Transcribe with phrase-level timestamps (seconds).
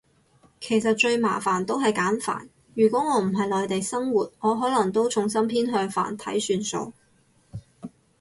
[0.59, 6.91] 其實最麻煩都係簡繁，如果我唔係内地生活，我可能都重心偏向繁體算數